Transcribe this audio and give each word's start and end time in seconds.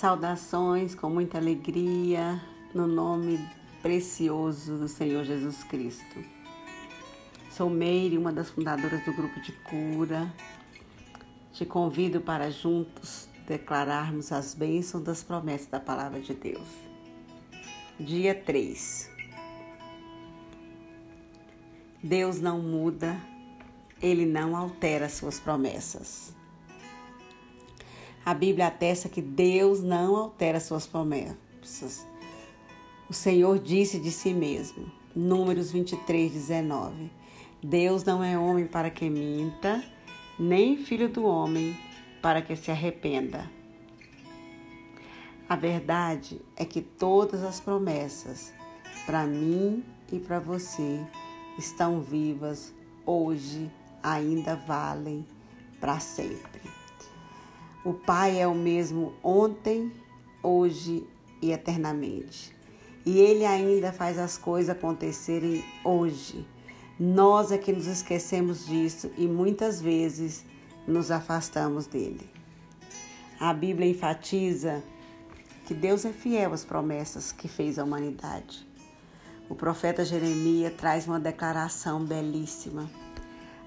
Saudações 0.00 0.94
com 0.94 1.10
muita 1.10 1.36
alegria 1.36 2.40
no 2.74 2.86
nome 2.86 3.38
precioso 3.82 4.78
do 4.78 4.88
Senhor 4.88 5.24
Jesus 5.24 5.62
Cristo. 5.62 6.24
Sou 7.50 7.68
Meire, 7.68 8.16
uma 8.16 8.32
das 8.32 8.48
fundadoras 8.48 9.04
do 9.04 9.12
grupo 9.12 9.38
de 9.42 9.52
cura. 9.52 10.34
Te 11.52 11.66
convido 11.66 12.22
para 12.22 12.50
juntos 12.50 13.28
declararmos 13.46 14.32
as 14.32 14.54
bênçãos 14.54 15.04
das 15.04 15.22
promessas 15.22 15.66
da 15.66 15.78
palavra 15.78 16.18
de 16.18 16.32
Deus. 16.32 16.68
Dia 18.00 18.34
3. 18.34 19.10
Deus 22.02 22.40
não 22.40 22.58
muda, 22.58 23.20
ele 24.00 24.24
não 24.24 24.56
altera 24.56 25.10
suas 25.10 25.38
promessas. 25.38 26.39
A 28.24 28.34
Bíblia 28.34 28.66
atesta 28.66 29.08
que 29.08 29.22
Deus 29.22 29.82
não 29.82 30.16
altera 30.16 30.60
suas 30.60 30.86
promessas. 30.86 32.06
O 33.08 33.12
Senhor 33.12 33.58
disse 33.58 33.98
de 33.98 34.10
si 34.10 34.32
mesmo, 34.32 34.90
Números 35.14 35.72
23, 35.72 36.32
19: 36.32 37.10
Deus 37.62 38.04
não 38.04 38.22
é 38.22 38.38
homem 38.38 38.66
para 38.66 38.90
que 38.90 39.10
minta, 39.10 39.82
nem 40.38 40.76
filho 40.76 41.08
do 41.08 41.24
homem 41.24 41.76
para 42.22 42.40
que 42.42 42.54
se 42.54 42.70
arrependa. 42.70 43.50
A 45.48 45.56
verdade 45.56 46.40
é 46.56 46.64
que 46.64 46.80
todas 46.80 47.42
as 47.42 47.58
promessas 47.58 48.52
para 49.04 49.26
mim 49.26 49.82
e 50.12 50.20
para 50.20 50.38
você 50.38 51.04
estão 51.58 52.00
vivas 52.00 52.72
hoje, 53.04 53.70
ainda 54.02 54.54
valem 54.54 55.26
para 55.80 55.98
sempre. 55.98 56.79
O 57.82 57.94
Pai 57.94 58.38
é 58.38 58.46
o 58.46 58.54
mesmo 58.54 59.14
ontem, 59.22 59.90
hoje 60.42 61.06
e 61.40 61.50
eternamente. 61.50 62.54
E 63.06 63.18
Ele 63.18 63.46
ainda 63.46 63.90
faz 63.90 64.18
as 64.18 64.36
coisas 64.36 64.76
acontecerem 64.76 65.64
hoje. 65.82 66.46
Nós 66.98 67.50
é 67.50 67.56
que 67.56 67.72
nos 67.72 67.86
esquecemos 67.86 68.66
disso 68.66 69.10
e 69.16 69.26
muitas 69.26 69.80
vezes 69.80 70.44
nos 70.86 71.10
afastamos 71.10 71.86
dele. 71.86 72.28
A 73.40 73.54
Bíblia 73.54 73.88
enfatiza 73.88 74.84
que 75.64 75.72
Deus 75.72 76.04
é 76.04 76.12
fiel 76.12 76.52
às 76.52 76.66
promessas 76.66 77.32
que 77.32 77.48
fez 77.48 77.78
à 77.78 77.84
humanidade. 77.84 78.68
O 79.48 79.54
profeta 79.54 80.04
Jeremias 80.04 80.74
traz 80.76 81.06
uma 81.06 81.18
declaração 81.18 82.04
belíssima. 82.04 82.90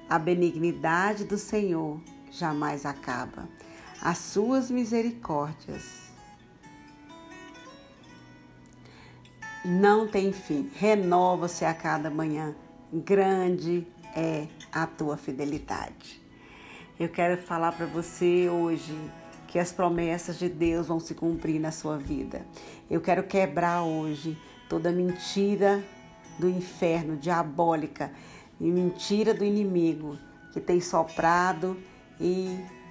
A 0.07 0.19
benignidade 0.19 1.23
do 1.23 1.39
Senhor 1.39 1.99
jamais 2.29 2.85
acaba 2.85 3.49
as 4.03 4.17
suas 4.17 4.69
misericórdias 4.69 6.11
não 9.63 10.05
tem 10.09 10.33
fim, 10.33 10.69
renova-se 10.75 11.63
a 11.63 11.73
cada 11.73 12.09
manhã. 12.09 12.53
Grande 12.91 13.87
é 14.13 14.47
a 14.73 14.85
tua 14.85 15.15
fidelidade. 15.15 16.21
Eu 16.99 17.07
quero 17.07 17.41
falar 17.41 17.71
para 17.71 17.85
você 17.85 18.49
hoje 18.49 18.93
que 19.47 19.57
as 19.57 19.71
promessas 19.71 20.37
de 20.37 20.49
Deus 20.49 20.87
vão 20.87 20.99
se 20.99 21.15
cumprir 21.15 21.57
na 21.61 21.71
sua 21.71 21.97
vida. 21.97 22.45
Eu 22.91 22.99
quero 22.99 23.23
quebrar 23.23 23.83
hoje 23.83 24.37
toda 24.67 24.91
mentira 24.91 25.81
do 26.37 26.49
inferno, 26.49 27.15
diabólica 27.15 28.11
e 28.59 28.65
mentira 28.65 29.33
do 29.33 29.45
inimigo 29.45 30.17
que 30.51 30.59
tem 30.59 30.81
soprado 30.81 31.77
e 32.19 32.82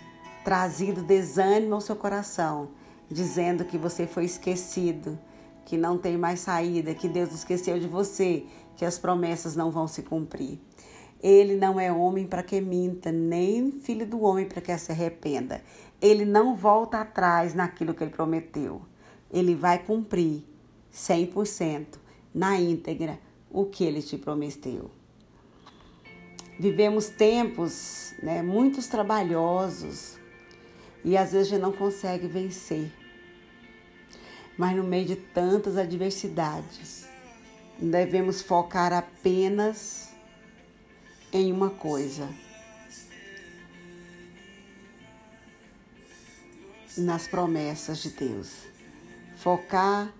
trazido 0.44 1.02
desânimo 1.02 1.74
ao 1.74 1.80
seu 1.80 1.96
coração, 1.96 2.70
dizendo 3.08 3.64
que 3.64 3.78
você 3.78 4.06
foi 4.06 4.24
esquecido, 4.24 5.18
que 5.64 5.76
não 5.76 5.96
tem 5.96 6.16
mais 6.16 6.40
saída, 6.40 6.94
que 6.94 7.08
Deus 7.08 7.32
esqueceu 7.32 7.78
de 7.78 7.86
você, 7.86 8.44
que 8.76 8.84
as 8.84 8.98
promessas 8.98 9.54
não 9.54 9.70
vão 9.70 9.86
se 9.86 10.02
cumprir. 10.02 10.58
Ele 11.22 11.56
não 11.56 11.78
é 11.78 11.92
homem 11.92 12.26
para 12.26 12.42
que 12.42 12.60
minta, 12.60 13.12
nem 13.12 13.70
filho 13.70 14.04
do 14.04 14.20
homem 14.22 14.46
para 14.46 14.60
que 14.60 14.76
se 14.76 14.90
arrependa. 14.90 15.62
Ele 16.00 16.24
não 16.24 16.56
volta 16.56 17.00
atrás 17.00 17.54
naquilo 17.54 17.94
que 17.94 18.02
ele 18.02 18.10
prometeu. 18.10 18.82
Ele 19.30 19.54
vai 19.54 19.78
cumprir 19.78 20.44
100% 20.92 21.86
na 22.34 22.58
íntegra 22.58 23.18
o 23.48 23.66
que 23.66 23.84
ele 23.84 24.02
te 24.02 24.18
prometeu. 24.18 24.90
Vivemos 26.58 27.08
tempos 27.08 28.14
né, 28.22 28.42
muitos 28.42 28.86
trabalhosos, 28.88 30.18
e 31.04 31.16
às 31.16 31.32
vezes 31.32 31.48
a 31.48 31.50
gente 31.56 31.62
não 31.62 31.72
consegue 31.72 32.26
vencer. 32.26 32.92
Mas 34.56 34.76
no 34.76 34.84
meio 34.84 35.06
de 35.06 35.16
tantas 35.16 35.76
adversidades, 35.76 37.06
devemos 37.78 38.42
focar 38.42 38.92
apenas 38.92 40.10
em 41.32 41.50
uma 41.50 41.70
coisa: 41.70 42.28
nas 46.96 47.26
promessas 47.26 48.02
de 48.02 48.10
Deus. 48.10 48.50
Focar 49.36 50.12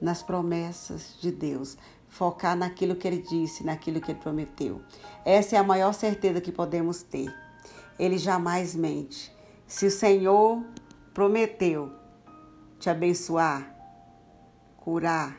nas 0.00 0.22
promessas 0.22 1.16
de 1.20 1.30
Deus. 1.30 1.78
Focar 2.08 2.56
naquilo 2.56 2.96
que 2.96 3.06
Ele 3.06 3.22
disse, 3.22 3.64
naquilo 3.64 4.00
que 4.00 4.10
Ele 4.10 4.18
prometeu. 4.18 4.82
Essa 5.24 5.56
é 5.56 5.58
a 5.58 5.62
maior 5.62 5.92
certeza 5.92 6.40
que 6.40 6.50
podemos 6.50 7.02
ter. 7.02 7.32
Ele 7.98 8.18
jamais 8.18 8.74
mente. 8.74 9.35
Se 9.66 9.86
o 9.86 9.90
Senhor 9.90 10.62
prometeu 11.12 11.90
te 12.78 12.88
abençoar, 12.88 13.74
curar, 14.76 15.36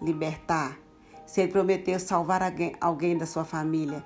libertar, 0.00 0.78
se 1.26 1.42
Ele 1.42 1.52
prometeu 1.52 2.00
salvar 2.00 2.40
alguém 2.80 3.18
da 3.18 3.26
sua 3.26 3.44
família, 3.44 4.02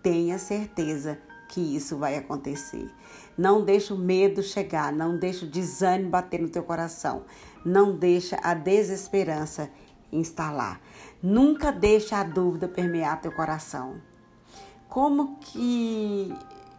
tenha 0.00 0.38
certeza 0.38 1.18
que 1.48 1.60
isso 1.60 1.96
vai 1.96 2.16
acontecer. 2.16 2.88
Não 3.36 3.64
deixe 3.64 3.92
o 3.92 3.98
medo 3.98 4.44
chegar, 4.44 4.92
não 4.92 5.18
deixe 5.18 5.44
o 5.44 5.50
desânimo 5.50 6.10
bater 6.10 6.40
no 6.40 6.48
teu 6.48 6.62
coração, 6.62 7.24
não 7.64 7.96
deixe 7.96 8.36
a 8.42 8.54
desesperança 8.54 9.70
instalar. 10.12 10.80
Nunca 11.20 11.72
deixe 11.72 12.14
a 12.14 12.22
dúvida 12.22 12.68
permear 12.68 13.20
teu 13.20 13.32
coração. 13.32 14.00
Como 14.88 15.36
que 15.38 16.32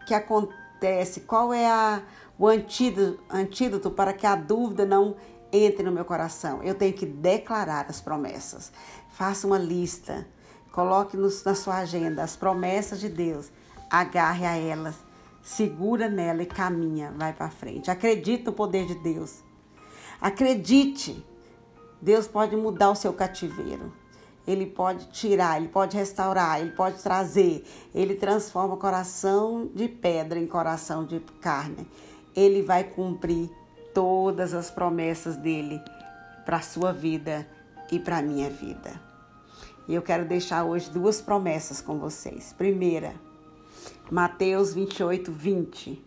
que 0.07 0.13
acontece 0.13 0.64
acontece, 0.75 1.21
qual 1.21 1.53
é 1.53 1.67
a, 1.67 2.01
o 2.37 2.47
antídoto, 2.47 3.19
antídoto 3.29 3.89
para 3.89 4.13
que 4.13 4.27
a 4.27 4.35
dúvida 4.35 4.85
não 4.85 5.15
entre 5.51 5.83
no 5.83 5.91
meu 5.91 6.03
coração. 6.03 6.61
Eu 6.61 6.75
tenho 6.75 6.93
que 6.93 7.05
declarar 7.05 7.85
as 7.89 8.01
promessas. 8.01 8.71
Faça 9.09 9.47
uma 9.47 9.57
lista, 9.57 10.27
coloque 10.71 11.15
no, 11.15 11.29
na 11.45 11.55
sua 11.55 11.77
agenda 11.77 12.23
as 12.23 12.35
promessas 12.35 12.99
de 12.99 13.07
Deus, 13.07 13.49
agarre 13.89 14.45
a 14.45 14.57
elas, 14.57 14.95
segura 15.41 16.09
nela 16.09 16.43
e 16.43 16.45
caminha, 16.45 17.13
vai 17.15 17.31
para 17.31 17.49
frente. 17.49 17.89
Acredite 17.89 18.43
no 18.43 18.53
poder 18.53 18.85
de 18.85 18.95
Deus. 18.95 19.43
Acredite. 20.19 21.25
Deus 22.01 22.27
pode 22.27 22.55
mudar 22.55 22.91
o 22.91 22.95
seu 22.95 23.13
cativeiro. 23.13 23.91
Ele 24.47 24.65
pode 24.65 25.07
tirar, 25.07 25.57
ele 25.57 25.69
pode 25.69 25.97
restaurar, 25.97 26.61
ele 26.61 26.71
pode 26.71 27.01
trazer. 27.01 27.65
Ele 27.93 28.15
transforma 28.15 28.77
coração 28.77 29.69
de 29.73 29.87
pedra 29.87 30.39
em 30.39 30.45
coração 30.45 31.03
de 31.03 31.19
carne. 31.41 31.87
Ele 32.35 32.61
vai 32.61 32.83
cumprir 32.83 33.49
todas 33.93 34.53
as 34.53 34.69
promessas 34.69 35.35
dele 35.35 35.81
para 36.45 36.57
a 36.57 36.61
sua 36.61 36.91
vida 36.91 37.47
e 37.91 37.97
para 37.97 38.17
a 38.17 38.21
minha 38.21 38.49
vida. 38.49 39.01
E 39.87 39.93
eu 39.93 40.01
quero 40.01 40.25
deixar 40.25 40.63
hoje 40.63 40.89
duas 40.89 41.21
promessas 41.21 41.81
com 41.81 41.97
vocês. 41.97 42.53
Primeira, 42.53 43.13
Mateus 44.11 44.73
28, 44.73 45.31
20. 45.31 46.03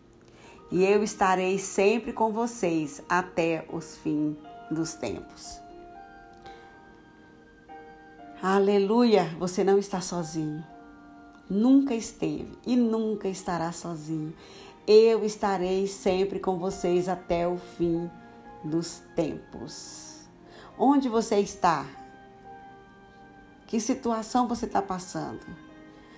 E 0.70 0.84
eu 0.84 1.02
estarei 1.02 1.58
sempre 1.58 2.12
com 2.12 2.32
vocês 2.32 3.02
até 3.08 3.64
os 3.72 3.96
fins 3.96 4.36
dos 4.70 4.94
tempos. 4.94 5.67
Aleluia! 8.40 9.24
Você 9.40 9.64
não 9.64 9.80
está 9.80 10.00
sozinho. 10.00 10.64
Nunca 11.50 11.92
esteve 11.92 12.56
e 12.64 12.76
nunca 12.76 13.26
estará 13.26 13.72
sozinho. 13.72 14.32
Eu 14.86 15.24
estarei 15.24 15.88
sempre 15.88 16.38
com 16.38 16.56
vocês 16.56 17.08
até 17.08 17.48
o 17.48 17.56
fim 17.56 18.08
dos 18.62 19.02
tempos. 19.16 20.20
Onde 20.78 21.08
você 21.08 21.40
está? 21.40 21.84
Que 23.66 23.80
situação 23.80 24.46
você 24.46 24.66
está 24.66 24.80
passando? 24.80 25.44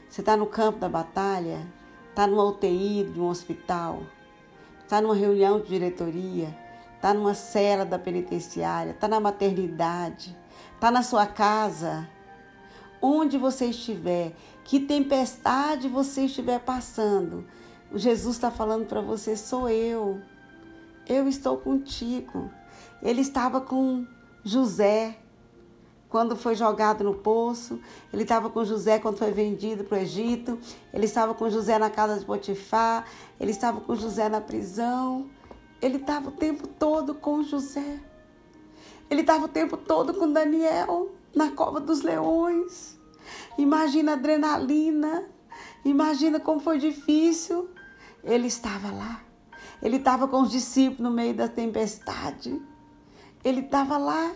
Você 0.07 0.21
está 0.21 0.37
no 0.37 0.47
campo 0.47 0.79
da 0.79 0.91
batalha? 0.91 1.67
Está 2.11 2.27
numa 2.27 2.45
UTI 2.45 3.11
de 3.15 3.19
um 3.19 3.31
hospital? 3.31 4.03
Está 4.83 5.01
numa 5.01 5.15
reunião 5.15 5.59
de 5.59 5.69
diretoria? 5.69 6.55
Está 7.01 7.15
numa 7.15 7.33
cela 7.33 7.85
da 7.87 7.99
penitenciária? 7.99 8.91
Está 8.91 9.09
na 9.09 9.19
maternidade? 9.19 10.37
está 10.81 10.91
na 10.91 11.03
sua 11.03 11.27
casa, 11.27 12.09
onde 13.03 13.37
você 13.37 13.67
estiver, 13.67 14.33
que 14.65 14.81
tempestade 14.81 15.89
você 15.89 16.23
estiver 16.23 16.59
passando, 16.59 17.45
Jesus 17.95 18.37
está 18.37 18.51
falando 18.51 18.87
para 18.87 19.03
você: 19.03 19.37
sou 19.37 19.69
eu, 19.69 20.23
eu 21.07 21.29
estou 21.29 21.59
contigo. 21.59 22.51
Ele 23.03 23.21
estava 23.21 23.61
com 23.61 24.07
José 24.43 25.19
quando 26.09 26.35
foi 26.35 26.55
jogado 26.55 27.05
no 27.05 27.15
poço, 27.15 27.79
ele 28.11 28.23
estava 28.23 28.49
com 28.49 28.65
José 28.65 28.99
quando 28.99 29.19
foi 29.19 29.31
vendido 29.31 29.85
para 29.85 29.99
o 29.99 30.01
Egito, 30.01 30.59
ele 30.95 31.05
estava 31.05 31.35
com 31.35 31.51
José 31.51 31.79
na 31.79 31.91
casa 31.91 32.19
de 32.19 32.25
Potifar, 32.25 33.05
ele 33.39 33.51
estava 33.51 33.81
com 33.83 33.95
José 33.95 34.31
na 34.31 34.41
prisão, 34.41 35.29
ele 35.81 35.97
estava 35.97 36.29
o 36.29 36.33
tempo 36.33 36.67
todo 36.67 37.15
com 37.15 37.43
José. 37.43 38.01
Ele 39.09 39.23
estava 39.23 39.47
o 39.47 39.49
tempo 39.49 39.77
todo 39.77 40.15
com 40.15 40.33
Daniel 40.33 41.11
na 41.35 41.51
cova 41.51 41.81
dos 41.81 42.03
leões. 42.03 42.99
Imagina 43.59 44.13
a 44.13 44.15
adrenalina, 44.15 45.29
imagina 45.85 46.39
como 46.39 46.61
foi 46.61 46.79
difícil. 46.79 47.69
Ele 48.23 48.47
estava 48.47 48.91
lá. 48.91 49.23
Ele 49.83 49.97
estava 49.97 50.29
com 50.29 50.43
os 50.43 50.51
discípulos 50.51 51.01
no 51.01 51.11
meio 51.11 51.35
da 51.35 51.49
tempestade. 51.49 52.61
Ele 53.43 53.61
estava 53.61 53.97
lá 53.97 54.33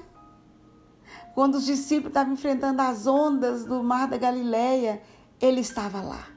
quando 1.35 1.57
os 1.57 1.67
discípulos 1.67 2.11
estavam 2.11 2.33
enfrentando 2.33 2.81
as 2.81 3.09
ondas 3.09 3.65
do 3.65 3.83
mar 3.83 4.07
da 4.07 4.17
Galileia, 4.17 5.03
ele 5.41 5.61
estava 5.61 6.01
lá. 6.01 6.29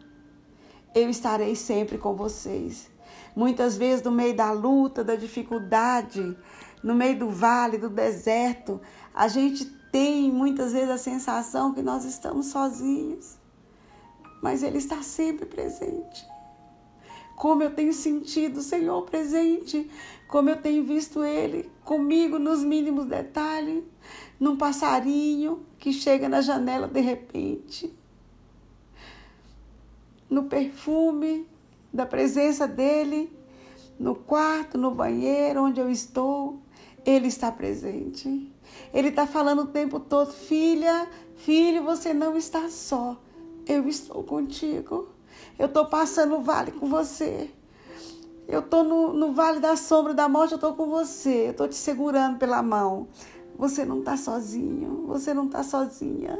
Eu 0.94 1.08
estarei 1.08 1.56
sempre 1.56 2.00
com 2.00 2.16
vocês. 2.16 2.90
Muitas 3.38 3.78
vezes, 3.78 4.04
no 4.04 4.10
meio 4.10 4.36
da 4.36 4.50
luta, 4.50 5.04
da 5.04 5.16
dificuldade, 5.16 6.36
no 6.82 6.96
meio 6.96 7.20
do 7.20 7.30
vale, 7.30 7.78
do 7.78 7.88
deserto, 7.88 8.82
a 9.14 9.28
gente 9.28 9.64
tem 9.92 10.32
muitas 10.32 10.74
vezes 10.74 10.90
a 10.90 10.98
sensação 10.98 11.72
que 11.72 11.84
nós 11.84 12.04
estamos 12.04 12.48
sozinhos. 12.48 13.38
Mas 14.42 14.64
Ele 14.64 14.80
está 14.80 15.04
sempre 15.04 15.46
presente. 15.46 16.26
Como 17.36 17.62
eu 17.62 17.76
tenho 17.76 17.94
sentido 17.94 18.58
o 18.58 18.64
Senhor 18.64 19.04
presente, 19.04 19.88
como 20.28 20.50
eu 20.50 20.60
tenho 20.60 20.84
visto 20.84 21.24
Ele 21.24 21.70
comigo 21.86 22.40
nos 22.40 22.64
mínimos 22.64 23.06
detalhes 23.06 23.84
num 24.40 24.58
passarinho 24.58 25.64
que 25.78 25.94
chega 25.94 26.28
na 26.28 26.42
janela 26.42 26.88
de 26.88 27.02
repente, 27.02 27.96
no 30.28 30.46
perfume 30.46 31.46
da 31.94 32.06
presença 32.06 32.68
dele, 32.68 33.36
no 34.00 34.16
quarto, 34.16 34.78
no 34.78 34.92
banheiro, 34.92 35.64
onde 35.64 35.80
eu 35.80 35.90
estou, 35.90 36.60
ele 37.06 37.28
está 37.28 37.52
presente. 37.52 38.52
Ele 38.94 39.10
está 39.10 39.26
falando 39.26 39.64
o 39.64 39.68
tempo 39.68 40.00
todo: 40.00 40.32
filha, 40.32 41.08
filho, 41.38 41.84
você 41.84 42.14
não 42.14 42.38
está 42.38 42.70
só. 42.70 43.18
Eu 43.66 43.88
estou 43.88 44.24
contigo. 44.24 45.10
Eu 45.58 45.68
estou 45.68 45.86
passando 45.86 46.36
o 46.36 46.42
vale 46.42 46.72
com 46.72 46.88
você. 46.88 47.50
Eu 48.48 48.60
estou 48.60 48.84
no, 48.84 49.12
no 49.12 49.34
vale 49.34 49.60
da 49.60 49.76
sombra 49.76 50.14
da 50.14 50.30
morte, 50.30 50.52
eu 50.52 50.58
estou 50.58 50.74
com 50.74 50.88
você. 50.88 51.48
Eu 51.48 51.52
estou 51.52 51.68
te 51.68 51.76
segurando 51.76 52.38
pela 52.38 52.62
mão. 52.62 53.08
Você 53.58 53.84
não 53.84 54.00
está 54.00 54.16
sozinho, 54.16 55.06
você 55.08 55.34
não 55.34 55.48
está 55.48 55.64
sozinha. 55.64 56.40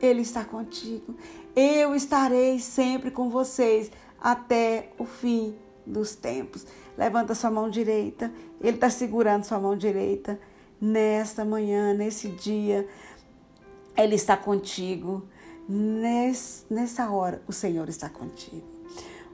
Ele 0.00 0.22
está 0.22 0.44
contigo. 0.44 1.14
Eu 1.54 1.94
estarei 1.94 2.58
sempre 2.58 3.10
com 3.10 3.30
vocês 3.30 3.90
até 4.20 4.92
o 4.98 5.04
fim 5.04 5.54
dos 5.86 6.14
tempos. 6.14 6.66
Levanta 6.96 7.34
sua 7.34 7.50
mão 7.50 7.70
direita. 7.70 8.32
Ele 8.60 8.76
está 8.76 8.90
segurando 8.90 9.44
sua 9.44 9.58
mão 9.58 9.76
direita. 9.76 10.38
Nesta 10.80 11.44
manhã, 11.44 11.92
nesse 11.92 12.28
dia, 12.28 12.86
Ele 13.96 14.14
está 14.14 14.36
contigo. 14.36 15.22
nessa 16.70 17.10
hora, 17.10 17.42
o 17.46 17.52
Senhor 17.52 17.88
está 17.88 18.08
contigo. 18.08 18.66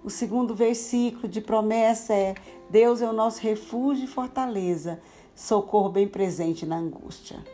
O 0.02 0.10
segundo 0.10 0.54
versículo 0.54 1.28
de 1.28 1.40
promessa 1.40 2.12
é: 2.12 2.34
Deus 2.68 3.00
é 3.00 3.08
o 3.08 3.12
nosso 3.12 3.40
refúgio 3.40 4.04
e 4.04 4.08
fortaleza 4.08 5.00
socorro 5.34 5.88
bem 5.88 6.06
presente 6.06 6.64
na 6.64 6.76
angústia. 6.76 7.44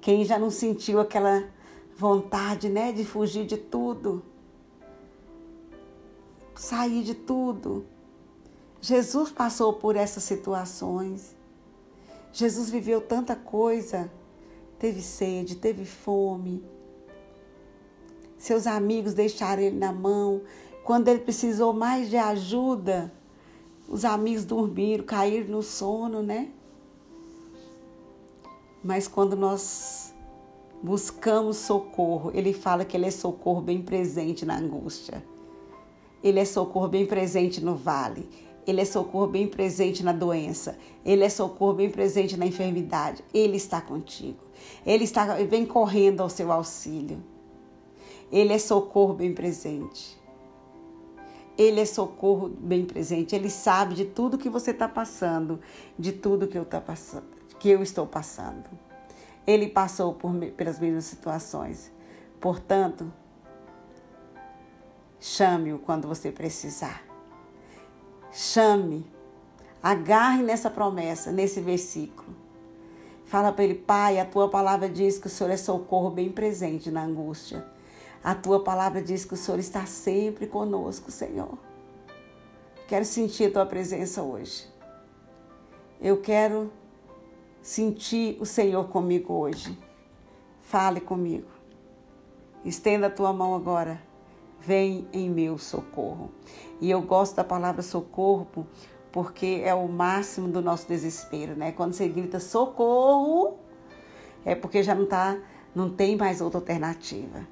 Quem 0.00 0.24
já 0.24 0.38
não 0.38 0.50
sentiu 0.50 1.00
aquela 1.00 1.44
vontade, 1.96 2.68
né, 2.68 2.92
de 2.92 3.04
fugir 3.04 3.44
de 3.44 3.56
tudo, 3.56 4.22
sair 6.58 7.04
de 7.04 7.14
tudo. 7.14 7.86
Jesus 8.80 9.30
passou 9.30 9.74
por 9.74 9.96
essas 9.96 10.24
situações. 10.24 11.36
Jesus 12.32 12.68
viveu 12.68 13.00
tanta 13.00 13.36
coisa, 13.36 14.10
teve 14.78 15.00
sede, 15.00 15.56
teve 15.56 15.84
fome. 15.84 16.62
Seus 18.36 18.66
amigos 18.66 19.14
deixaram 19.14 19.62
ele 19.62 19.76
na 19.76 19.92
mão. 19.92 20.42
Quando 20.84 21.08
ele 21.08 21.20
precisou 21.20 21.72
mais 21.72 22.10
de 22.10 22.16
ajuda, 22.16 23.12
os 23.88 24.04
amigos 24.04 24.44
dormiram, 24.44 25.04
caíram 25.04 25.48
no 25.48 25.62
sono, 25.62 26.22
né? 26.22 26.50
Mas 28.82 29.06
quando 29.08 29.36
nós 29.36 30.14
buscamos 30.82 31.56
socorro, 31.56 32.30
ele 32.34 32.52
fala 32.52 32.84
que 32.84 32.96
ele 32.96 33.06
é 33.06 33.10
socorro 33.10 33.60
bem 33.60 33.82
presente 33.82 34.44
na 34.44 34.56
angústia. 34.56 35.22
Ele 36.22 36.40
é 36.40 36.44
socorro 36.44 36.88
bem 36.88 37.06
presente 37.06 37.60
no 37.62 37.74
vale. 37.74 38.28
Ele 38.66 38.80
é 38.80 38.84
socorro 38.84 39.26
bem 39.26 39.46
presente 39.46 40.02
na 40.02 40.12
doença. 40.12 40.78
Ele 41.04 41.24
é 41.24 41.28
socorro 41.28 41.74
bem 41.74 41.90
presente 41.90 42.36
na 42.36 42.46
enfermidade. 42.46 43.24
Ele 43.32 43.56
está 43.56 43.80
contigo. 43.80 44.38
Ele 44.84 45.04
está 45.04 45.36
vem 45.36 45.64
correndo 45.64 46.20
ao 46.20 46.28
seu 46.28 46.52
auxílio. 46.52 47.22
Ele 48.30 48.52
é 48.52 48.58
socorro 48.58 49.14
bem 49.14 49.32
presente. 49.32 50.18
Ele 51.56 51.80
é 51.80 51.84
socorro 51.84 52.48
bem 52.48 52.84
presente. 52.84 53.34
Ele 53.34 53.48
sabe 53.48 53.94
de 53.94 54.04
tudo 54.04 54.38
que 54.38 54.50
você 54.50 54.70
está 54.70 54.86
passando, 54.86 55.58
de 55.98 56.12
tudo 56.12 56.46
que 56.46 56.58
eu 56.58 56.62
estou 56.62 56.80
passando 56.80 57.38
que 57.58 57.68
eu 57.68 57.82
estou 57.82 58.06
passando. 58.06 58.68
Ele 59.46 59.68
passou 59.68 60.14
por, 60.14 60.32
pelas 60.56 60.78
mesmas 60.78 61.04
situações. 61.04 61.90
Portanto, 62.40 63.12
chame-o 65.20 65.78
quando 65.78 66.06
você 66.06 66.30
precisar. 66.30 67.02
Chame, 68.32 69.06
agarre 69.82 70.42
nessa 70.42 70.70
promessa, 70.70 71.32
nesse 71.32 71.60
versículo. 71.60 72.36
Fala 73.24 73.52
para 73.52 73.64
ele, 73.64 73.74
Pai, 73.74 74.18
a 74.18 74.24
tua 74.24 74.48
palavra 74.48 74.88
diz 74.88 75.18
que 75.18 75.26
o 75.26 75.30
Senhor 75.30 75.50
é 75.50 75.56
socorro 75.56 76.10
bem 76.10 76.30
presente 76.30 76.90
na 76.90 77.04
angústia. 77.04 77.64
A 78.24 78.34
tua 78.34 78.62
palavra 78.62 79.02
diz 79.02 79.24
que 79.24 79.34
o 79.34 79.36
Senhor 79.36 79.58
está 79.58 79.86
sempre 79.86 80.46
conosco, 80.46 81.10
Senhor. 81.10 81.58
Quero 82.86 83.04
sentir 83.04 83.44
a 83.44 83.52
tua 83.52 83.66
presença 83.66 84.22
hoje. 84.22 84.66
Eu 86.00 86.20
quero 86.20 86.72
sentir 87.60 88.38
o 88.40 88.46
Senhor 88.46 88.88
comigo 88.88 89.34
hoje. 89.34 89.78
Fale 90.62 91.00
comigo. 91.00 91.48
Estenda 92.64 93.08
a 93.08 93.10
tua 93.10 93.32
mão 93.32 93.54
agora. 93.54 94.07
Vem 94.60 95.06
em 95.12 95.30
meu 95.30 95.56
socorro. 95.58 96.30
E 96.80 96.90
eu 96.90 97.00
gosto 97.02 97.36
da 97.36 97.44
palavra 97.44 97.82
socorro 97.82 98.46
porque 99.12 99.62
é 99.64 99.74
o 99.74 99.88
máximo 99.88 100.48
do 100.48 100.60
nosso 100.60 100.86
desespero, 100.86 101.56
né? 101.56 101.72
Quando 101.72 101.92
você 101.92 102.08
grita 102.08 102.38
socorro, 102.38 103.58
é 104.44 104.54
porque 104.54 104.82
já 104.82 104.94
não 104.94 105.06
tá, 105.06 105.38
não 105.74 105.90
tem 105.90 106.16
mais 106.16 106.40
outra 106.40 106.58
alternativa. 106.58 107.46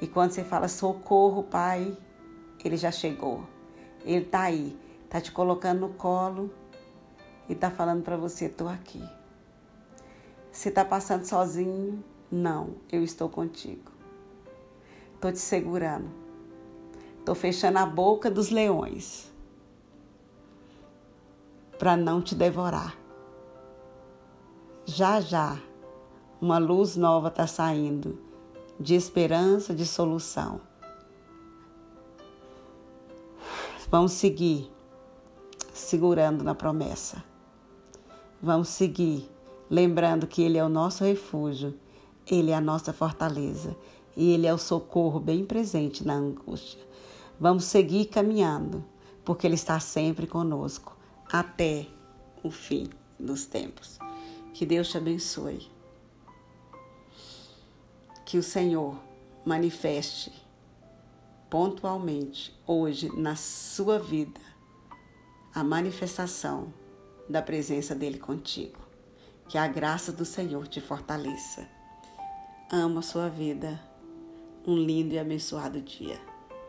E 0.00 0.06
quando 0.06 0.32
você 0.32 0.44
fala 0.44 0.68
socorro, 0.68 1.42
Pai, 1.42 1.96
ele 2.64 2.76
já 2.76 2.90
chegou. 2.90 3.44
Ele 4.04 4.24
tá 4.24 4.42
aí, 4.42 4.78
tá 5.08 5.20
te 5.20 5.32
colocando 5.32 5.80
no 5.80 5.90
colo 5.90 6.50
e 7.48 7.54
tá 7.54 7.70
falando 7.70 8.02
para 8.02 8.16
você, 8.16 8.48
tô 8.48 8.68
aqui. 8.68 9.02
Se 10.52 10.68
está 10.68 10.84
passando 10.84 11.24
sozinho, 11.24 12.02
não, 12.30 12.76
eu 12.90 13.02
estou 13.02 13.28
contigo. 13.28 13.90
Estou 15.14 15.32
te 15.32 15.38
segurando. 15.38 16.19
Estou 17.20 17.34
fechando 17.34 17.78
a 17.78 17.86
boca 17.86 18.30
dos 18.30 18.50
leões 18.50 19.30
para 21.78 21.96
não 21.96 22.20
te 22.20 22.34
devorar. 22.34 22.96
Já 24.86 25.20
já, 25.20 25.60
uma 26.40 26.58
luz 26.58 26.96
nova 26.96 27.28
está 27.28 27.46
saindo 27.46 28.18
de 28.80 28.94
esperança, 28.94 29.74
de 29.74 29.86
solução. 29.86 30.62
Vamos 33.90 34.12
seguir 34.12 34.70
segurando 35.72 36.42
na 36.42 36.54
promessa. 36.54 37.22
Vamos 38.42 38.68
seguir 38.70 39.30
lembrando 39.68 40.26
que 40.26 40.42
Ele 40.42 40.56
é 40.56 40.64
o 40.64 40.70
nosso 40.70 41.04
refúgio, 41.04 41.78
Ele 42.26 42.50
é 42.50 42.54
a 42.54 42.60
nossa 42.60 42.94
fortaleza 42.94 43.76
e 44.16 44.32
Ele 44.32 44.46
é 44.46 44.54
o 44.54 44.58
socorro 44.58 45.20
bem 45.20 45.44
presente 45.44 46.04
na 46.04 46.14
angústia. 46.14 46.89
Vamos 47.40 47.64
seguir 47.64 48.04
caminhando, 48.04 48.84
porque 49.24 49.46
Ele 49.46 49.54
está 49.54 49.80
sempre 49.80 50.26
conosco 50.26 50.94
até 51.32 51.86
o 52.42 52.50
fim 52.50 52.90
dos 53.18 53.46
tempos. 53.46 53.98
Que 54.52 54.66
Deus 54.66 54.90
te 54.90 54.98
abençoe. 54.98 55.66
Que 58.26 58.36
o 58.36 58.42
Senhor 58.42 58.94
manifeste 59.42 60.30
pontualmente 61.48 62.54
hoje 62.66 63.10
na 63.16 63.34
sua 63.34 63.98
vida 63.98 64.40
a 65.54 65.64
manifestação 65.64 66.72
da 67.26 67.40
presença 67.40 67.94
dele 67.94 68.18
contigo. 68.18 68.78
Que 69.48 69.56
a 69.56 69.66
graça 69.66 70.12
do 70.12 70.26
Senhor 70.26 70.68
te 70.68 70.78
fortaleça. 70.78 71.66
Amo 72.70 72.98
a 72.98 73.02
sua 73.02 73.30
vida. 73.30 73.80
Um 74.66 74.76
lindo 74.76 75.14
e 75.14 75.18
abençoado 75.18 75.80
dia. 75.80 76.29